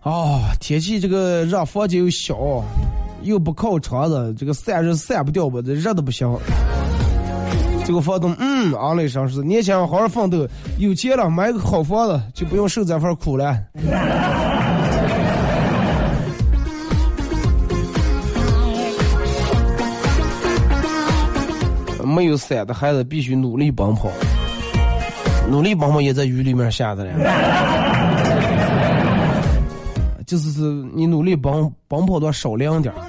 [0.02, 2.62] 哦，天气这个热，房间又小，
[3.22, 6.28] 又不靠窗子，这个散热散不掉吧，这热的不行。
[7.86, 10.46] 这个房东嗯昂了一声说：“年轻人好好奋斗，
[10.78, 13.56] 有钱了买个好房子，就不用受这份苦了。”
[22.10, 24.10] 没有伞的孩子必须努力奔跑，
[25.48, 27.10] 努力奔跑也在雨里面下着呢。
[30.26, 30.60] 就是是
[30.94, 31.52] 你努力奔
[31.88, 33.06] 奔跑多少凉点啊。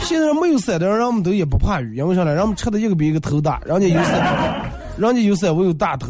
[0.00, 2.34] 现在没有伞的人，人们都也不怕雨，因为啥呢？
[2.34, 6.08] 人们吃的一个比一个头大，人家有伞，人家有伞，我有大头。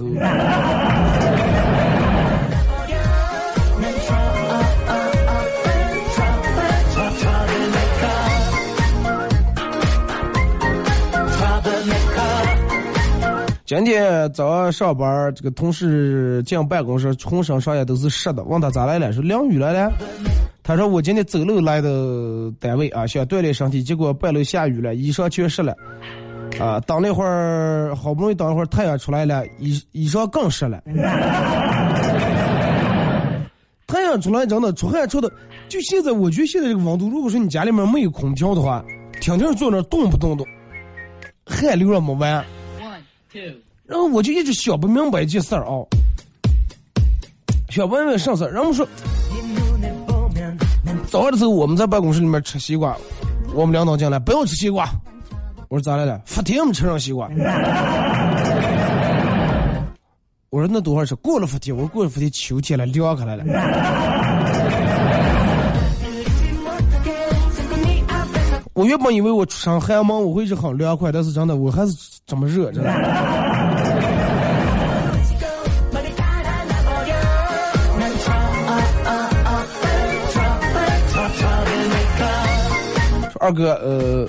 [13.64, 18.42] 今天早上上班，这个同事进办公室，浑身上下都是湿的。
[18.42, 19.12] 问他咋来了？
[19.12, 19.92] 说淋雨来了。
[20.64, 25.74] 他说我今天走路来的单位啊，想锻炼身体，结果半路下雨了，衣裳全湿了。
[26.58, 30.82] 啊，等了一会儿，好不容易等一会儿太阳出来了，衣衣裳更湿了。
[33.86, 35.30] 太阳出来真的出汗出的，
[35.68, 38.84] 就现在我觉得现在这个温度，如果说你家里面没有空调的话，
[39.20, 40.44] 天天坐那动不动的，
[41.46, 42.44] 汗流了没完。
[43.87, 45.85] 然后我就一直想不明白一件事儿啊，
[47.68, 48.45] 想问问啥事？
[48.47, 48.87] 然后说，
[51.09, 52.97] 早上的时候我们在办公室里面吃西瓜，
[53.55, 54.89] 我们领导进来不要吃西瓜，
[55.68, 56.20] 我说咋来了？
[56.24, 57.28] 发天没吃上西瓜。
[60.51, 61.07] 我说那多会儿？
[61.16, 63.45] 过了伏天，我说过了伏天秋天了，凉开来了。
[68.83, 71.95] 我原本以为我出上寒门我会是很凉快，但是真的我还是
[72.26, 72.91] 这么热，真的。
[83.39, 84.28] 二哥，呃，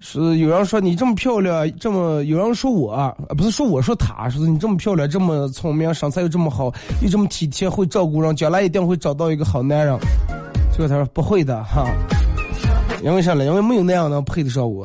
[0.00, 6.72] 是有人说你这么漂亮，这么有人说我啊，不是说我说他，说你这么漂亮，这么聪明，身材又这么好，
[7.02, 9.94] 又这么体贴，会照顾人，将来一定会找到一个好男人。
[10.72, 11.84] 结果他说不会的哈。
[13.06, 13.44] 因为啥呢？
[13.44, 14.84] 因为没有那样能配得上我。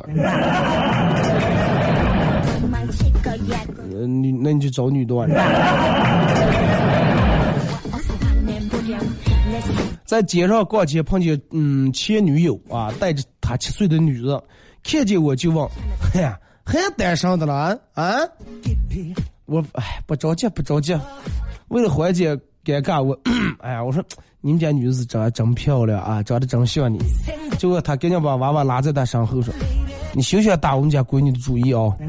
[3.95, 5.15] 呃，女，那你就找女的。
[10.05, 14.39] 在街上逛街碰见嗯前女友啊，带着他七岁的女儿，
[14.83, 15.67] 看见我就问
[16.13, 18.19] ：“哎呀，还单身的了啊？”
[19.45, 20.95] 我哎不着急不着急，
[21.69, 23.19] 为了缓解尴尬，我
[23.61, 24.03] 哎呀我说
[24.43, 26.97] 你们家女子长得真漂亮啊，长得真像你。
[27.59, 29.53] 结果他赶紧把娃娃拉在他身后说
[30.13, 31.95] ：“你休想打我们家闺女的主意哦！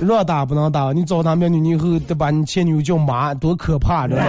[0.00, 4.08] 让打不能打，你找他们女以后得把你前女友叫妈，多可怕！
[4.08, 4.26] 知道吗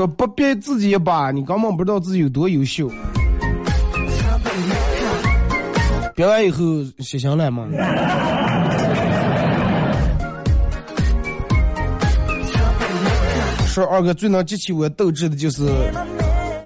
[0.00, 2.90] 说不逼自己一把，你根本不知道自己有多优秀。
[6.14, 6.58] 憋完以后
[7.00, 7.66] 写下来嘛。
[13.66, 15.68] 说二哥最能激起我斗志的就是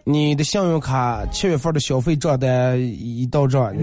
[0.05, 3.75] 你的信用卡七月份的消费账单一到账，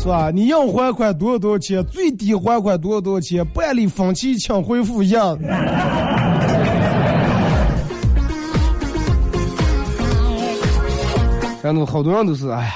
[0.00, 0.30] 是吧？
[0.32, 1.84] 你要还款多少多少钱？
[1.86, 3.44] 最低还款多少多少钱？
[3.48, 5.36] 办理分期请回复一样。
[11.62, 12.72] 然后好多人都是，哎呀，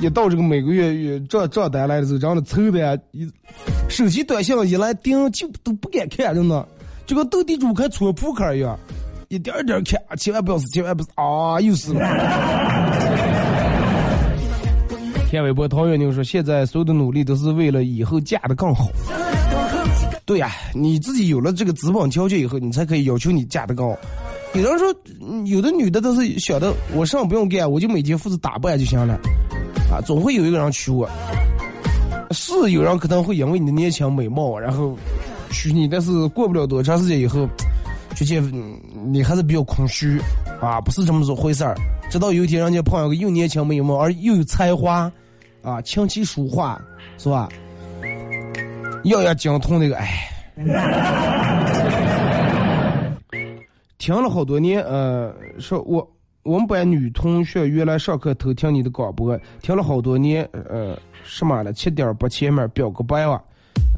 [0.00, 3.28] 一到这个每个月月账账单来的时候，真的愁的呀，一
[3.88, 6.68] 手机短信一来叮就都不敢看，真的，
[7.04, 8.78] 就跟斗地主看搓扑克一样，
[9.28, 12.00] 一点点看，千万不要死，千万不要是啊，又死了。
[15.28, 18.88] 田伟波、陶渊明说：“现在所有的努力都是为了以后嫁的更好。”
[20.24, 23.98] 对呀，你自己有了这个资本条件以后，你才可以要求你嫁的更好。
[24.54, 24.94] 有人说，
[25.44, 29.14] 有的女的都是想的，我什么不用干，我就每天负责打扮就行了，
[29.90, 31.08] 啊，总会有一个人娶我。
[32.30, 34.96] 是有人可能会因为你的年轻美貌，然后
[35.50, 37.48] 娶你，但是过不了多长时间以后，
[38.14, 38.42] 就见
[39.06, 40.20] 你还是比较空虚，
[40.60, 41.74] 啊，不是这么回事儿。
[42.10, 45.10] 直到有一天，人家碰到个又年轻美貌而又有才华，
[45.62, 46.80] 啊，琴棋书画，
[47.16, 47.48] 是吧？
[49.04, 50.28] 样样精通那个，哎。
[53.98, 56.08] 听了好多年，呃，说我
[56.44, 61.72] 我们班女同学原来上课偷听你的广播，听了好多年，呃，什么了？
[61.72, 63.42] 七点八前面表个白哇，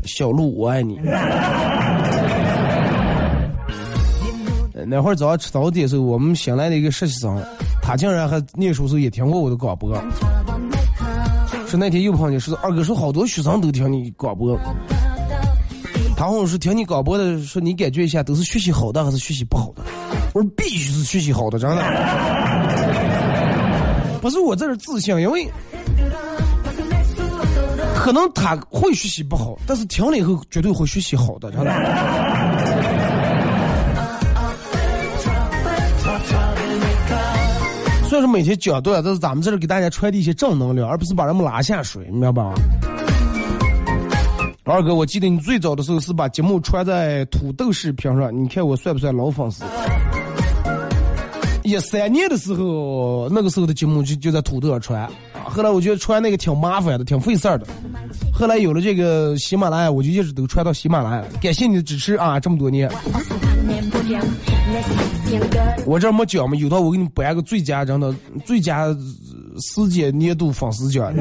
[0.05, 0.98] 小鹿我爱你。
[4.86, 7.38] 那会儿早上吃早点的时候，我们新来的一个实习生，
[7.82, 9.94] 他竟然还念书时候也听过我的广播。
[11.66, 14.59] 说那天又碰见，说二哥说好多学生都听你广播，
[16.20, 19.82] 他好像是听你广播的，说你感觉一下都是学习好的还是学习不好的？
[20.34, 21.82] 我说必须是学习好的，真的。
[24.20, 25.50] 不是我在这自信，因为
[27.94, 31.72] 可能他会学习不好，但是听了以后绝对会学习好的，真的。
[38.10, 42.52] 虽然说每天讲段，但是咱们这是给大家传递一些正能量，而不是把人们拉下水，明白吧？
[44.70, 49.64] 二哥，我记得你最早的时候是把节目传在土豆视频上，你看我算不算老粉丝？
[51.62, 55.10] 一三年的时候，那个时候的节目就就在土豆上传，
[55.44, 57.66] 后来我觉得传那个挺麻烦的，挺费事儿的。
[58.32, 61.24] 后来有了这个喜马拉雅，我就一直都传到喜马拉雅。
[61.40, 62.90] 感谢你的支持啊，这么多年。
[65.84, 68.14] 我这没奖嘛，有道我给你颁个最佳，真的
[68.44, 68.86] 最佳
[69.58, 71.12] 世界年度粉丝奖。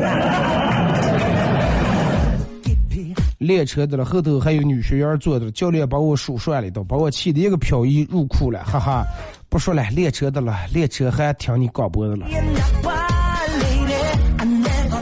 [3.39, 9.03] 练车的了，后头还有女学员坐的，教练把我数算了一道，把我气的一个漂移入库了，哈哈。
[9.47, 12.27] 不说了，练车的了，练车还听你广播的了。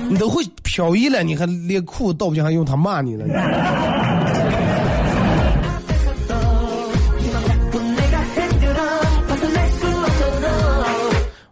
[0.08, 3.26] 你都会漂移了，你还连裤倒不进，还用他骂你了？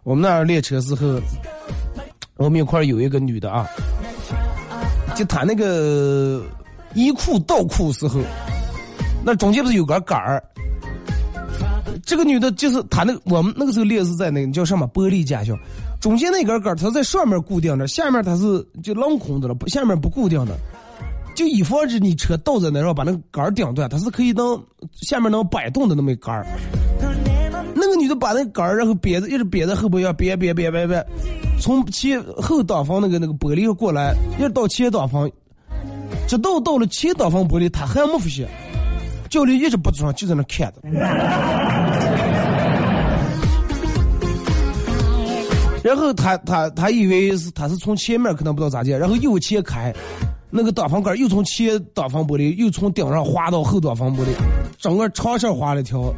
[0.04, 1.20] 我们那儿练车时候，
[2.36, 3.66] 我们一块儿有一个女的啊，
[5.16, 6.42] 就她那个
[6.96, 8.20] 衣裤倒裤时候，
[9.22, 10.42] 那中间不是有个杆儿？
[12.04, 15.54] 这个女的就是她那个我们那个时候练是在那个叫什么玻璃驾校，
[16.00, 20.56] 中间那根杆儿它在上面固定着，下面它是就镂空的了，下面不固定的，
[21.34, 24.58] 就以防止你车倒在那然后把那个杆儿顶断，它是可以能
[25.02, 26.46] 下面能摆动的那么一杆儿。
[27.74, 31.04] 那个女的把那杆儿然后别着，一直别在后边要别别别别别，
[31.60, 35.30] 从前后挡风那个那个玻璃过来，一直到前挡风，
[36.26, 38.48] 直到到了前挡风玻璃，他还没发现。
[39.28, 40.80] 教练一直不转，就在那看着。
[45.82, 49.94] 然后他他他以为是他是从前面可能不知道咋地，然后右前开，
[50.50, 54.28] 那个挡风杆又从前挡风玻璃又从顶上滑到后挡风玻璃，
[54.78, 56.12] 整个长线滑了一条。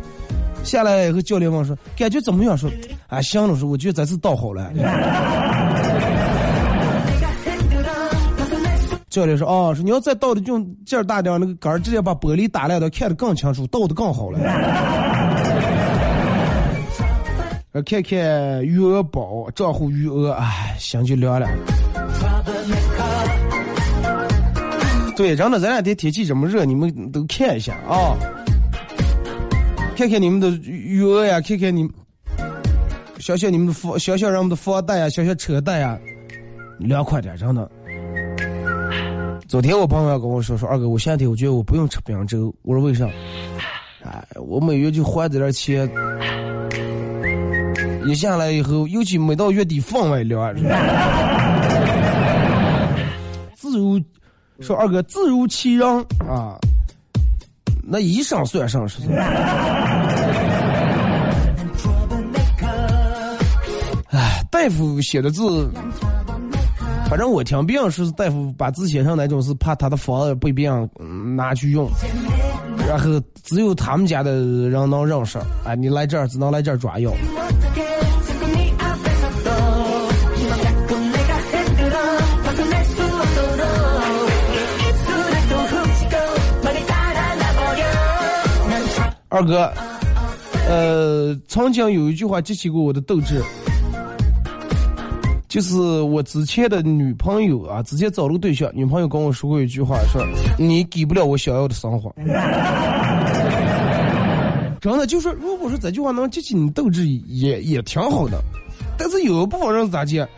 [0.64, 2.68] 下来以后，教练问说：“感觉怎么样？”说
[3.08, 4.70] ：“啊，行了，说我觉得这次倒好了。”
[9.10, 14.38] 教练说：“哦，说你要再倒的用劲儿大点，那个杆儿直接把玻璃打烂的，看得更清楚，倒的更好了。
[17.86, 21.46] ”看看余额宝账户余额，哎，心就凉了。
[25.16, 28.16] 对，真的，这两天天气这么热，你们都看一下啊，
[29.96, 31.92] 看看你们的余额呀，看看你们，
[33.18, 35.98] 想想你们的房，想想人们的房贷呀，想想车贷呀，
[36.78, 37.70] 凉快点，真的。
[39.48, 42.54] 昨天我朋友跟我说说二哥，我夏天我觉得我不用吃冰粥。
[42.60, 43.08] 我说为啥？
[44.04, 45.90] 哎，我每月就花这点钱，
[48.04, 50.54] 一下来以后，尤其每到月底分外凉。
[53.56, 53.98] 自如
[54.60, 55.88] 说二哥自如其人
[56.18, 56.58] 啊，
[57.82, 59.00] 那以上算上是？
[64.10, 65.70] 哎，大夫写的字。
[67.08, 70.88] 反正我听别人说，大夫把字写上那种是怕他的房子被别人
[71.34, 71.88] 拿去用，
[72.86, 74.32] 然后只有他们家的
[74.68, 75.38] 人能认识。
[75.64, 77.10] 哎，你来这儿只能来这儿抓药。
[89.30, 89.72] 二哥，
[90.68, 93.42] 呃，曾经有一句话激起过我的斗志。
[95.48, 100.22] 就是我之前的女朋友啊，之前找了个对象，女朋友跟我说过一句话，说
[100.58, 102.14] 你给不了我想要的生活。
[104.80, 108.38] 真的，就说如果说这句话能激起你斗志，也也挺好的。
[108.96, 110.28] 但是有一部分人咋接？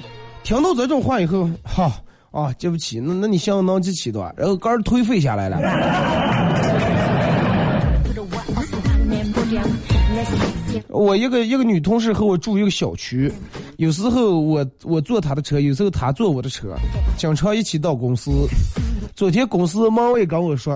[0.43, 1.93] 听到这种话以后，哈
[2.31, 5.59] 啊，接不起，那那你想能激起的，然后杆儿颓废下来了。
[10.89, 13.33] 我一个一个女同事和我住一个小区，
[13.77, 16.75] 有时候我我坐她的车，有时候她坐我的车，
[17.17, 18.31] 经常一起到公司。
[19.15, 20.75] 昨天公司门卫跟我说，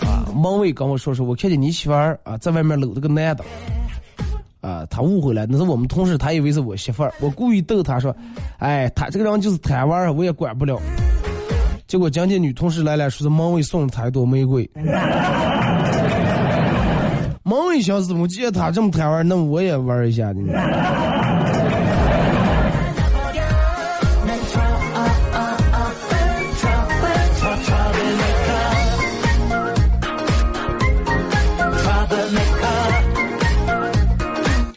[0.00, 3.44] 啊，门卫跟我说说，我看见你媳妇儿啊在外面搂着个男的，
[4.60, 8.14] 啊，他误会了，那是我们同事，他以为是我媳妇儿，我故意逗他说，
[8.58, 10.78] 哎，他这个人就是贪玩，我也管不了。
[11.86, 14.68] 结果今天女同事来了，说是门卫送了她一朵玫瑰。
[17.48, 20.42] 猛一想，我记得他这么贪玩，那我也玩一下呢。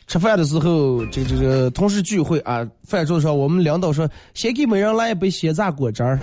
[0.07, 6.17] 吃饭的时候，这个这个同事聚会啊，饭桌上我们领导说，先给每人来一杯鲜榨果汁儿。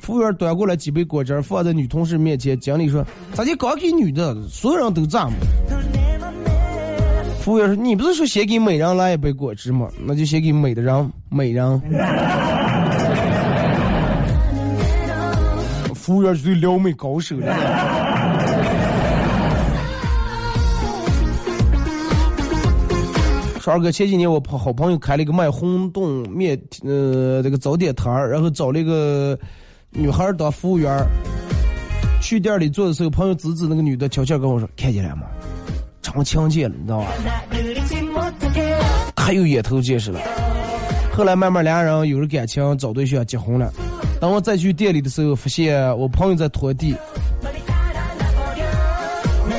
[0.00, 2.58] 服务员端过来几杯果汁儿，放在女同事面前。
[2.58, 4.34] 经理说：“咋就光给女的？
[4.48, 5.36] 所有人都这样吗？”
[7.42, 9.88] 服务员说：“你不是说先给每人来一杯果汁吗？
[10.06, 11.82] 那就先给美的人，每人。
[15.92, 17.46] ”服务员是撩妹高手了。
[23.60, 29.36] 说二哥，前几年我朋好朋友开了一个卖红冻面，呃，这个早点摊儿，然后找了一个
[29.90, 31.04] 女孩儿当服务员。
[32.20, 35.22] 去店里做的时候，朋友指指那个女的，悄悄跟我说：“看见了吗？
[36.12, 37.06] 成强奸了，你知道吧？
[39.16, 40.20] 太有眼头见识了。”
[41.14, 43.70] 后来慢慢俩人有了感情，找对象结婚了。
[44.20, 46.94] 当我再去店里的时候，发现我朋友在拖地。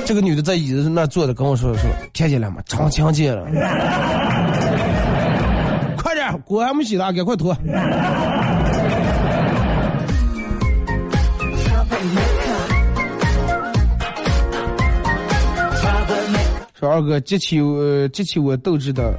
[0.05, 2.57] 这个女的在椅子那坐着，跟我说说，看见了吗？
[2.65, 3.45] 成强奸了！
[5.95, 7.55] 快点，锅还没洗呢，赶快拖。
[16.83, 19.17] 说二哥，激起呃激起我斗志的，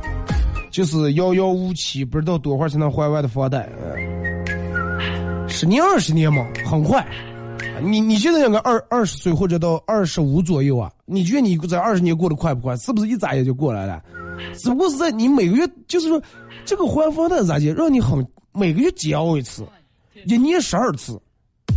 [0.70, 3.66] 就是遥遥无期，不知道多会儿才能还完的房贷。
[5.48, 7.02] 十年二十年嘛，很快。
[7.82, 10.92] 你你现在应该二二十岁或者到二十五左右啊？
[11.06, 12.76] 你觉得你在二十年过得快不快？
[12.76, 14.02] 是不是一眨眼就过来了？
[14.58, 16.22] 只不过是在你每个月，就是说
[16.66, 19.66] 这个还房贷咋的，让你很每个月交一次，
[20.26, 21.18] 一年十二次，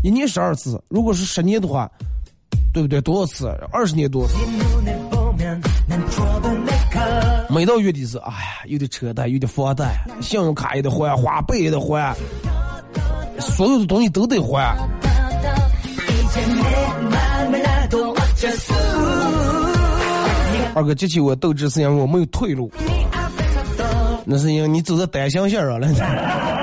[0.03, 0.83] 一年十二次。
[0.89, 1.89] 如果是十年的话，
[2.73, 2.99] 对不对？
[2.99, 3.47] 多少次？
[3.71, 4.96] 二十年多少次？
[7.49, 12.15] 每到月底是，哎呀，有点车贷，有点房贷，信用卡也得还，花呗也得还，
[13.39, 14.77] 所有的东西都得还。
[20.75, 22.71] 二哥，激起我斗志是因为我没有退路，
[24.25, 26.56] 那是因为你走在单行线上了。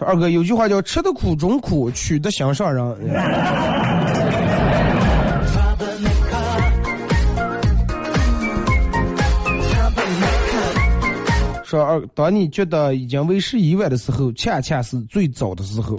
[0.00, 2.82] 说二哥有句话叫“吃得苦中苦，取得心上人”。
[11.62, 15.98] 说二，当你觉得已经为时已晚的时候，恰恰是最早的时候。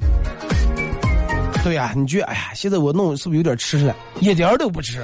[1.64, 3.96] 对呀，你觉得哎呀，现在我弄是不是有点迟了？
[4.20, 5.00] 一点都不迟。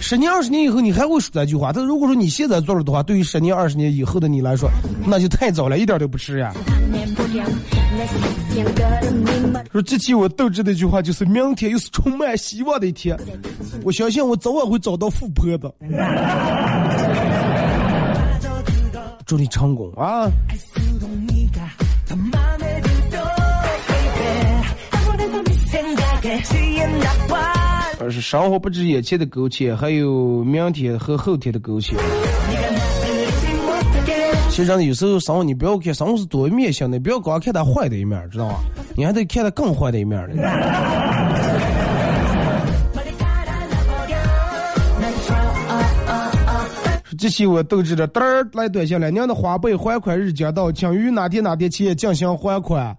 [0.00, 1.72] 十年二十年以后，你还会说这句话。
[1.72, 4.68] 但如果说你现在做了的话，对于十年二十年以后的你来说，
[5.06, 6.52] 那就太早了，一点都不迟呀。
[9.72, 13.18] 说激起我斗志的一句话就是：明天又是充满希望的一天。
[13.82, 15.72] 我相信我早晚会找到富婆的。
[19.26, 20.30] 祝你成功啊！
[28.00, 31.96] 而是生活不止眼前的苟且，还有明天和后天的苟且。
[34.58, 38.56] 其实有时候生活你不要看生活是多面性的，不要光看它坏的一面，知道吧？
[38.96, 40.34] 你还得看它更坏的一面的。
[47.16, 52.96] 这些我斗志的嘚儿来短信了，娘的花呗还款日将到，请于哪天哪天前进行还款。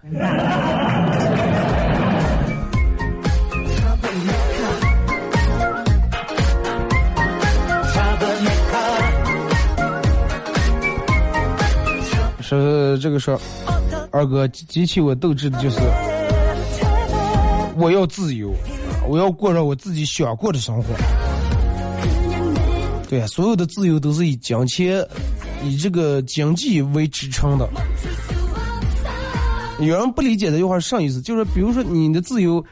[12.57, 13.37] 是这个事，
[14.11, 15.79] 二哥激起我斗志的就是，
[17.75, 18.51] 我要自由，
[19.07, 20.95] 我要过上我自己想过的生活。
[23.07, 25.05] 对，所有的自由都是以金钱、
[25.63, 27.69] 以这个经济为支撑的。
[29.79, 31.21] 有人不理解这句话是啥意思？
[31.21, 32.63] 就是比如说你的自由，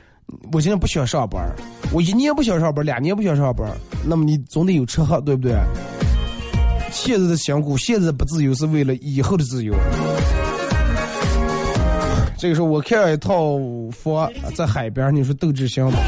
[0.51, 1.55] 我现在不想上班，
[1.91, 3.67] 我一年不想上班，两年不想上班，
[4.03, 5.55] 那么你总得有车喝，对不对？
[6.99, 9.73] 现在的辛苦，现在不自由，是为了以后的自由。
[12.37, 13.57] 这个时候我看了一套
[13.91, 15.99] 房在海边，你说斗志行吗？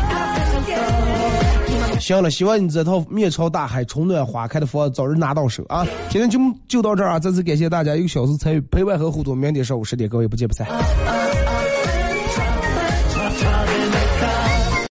[2.00, 5.86] 行了，希望你这套面朝大海、春暖花开的房子早日拿到手啊！
[6.10, 7.20] 今天就就到这儿啊！
[7.20, 9.38] 再次感谢大家一个小时参与、陪伴和互动。
[9.38, 10.68] 明天上午十点，各位不见不散。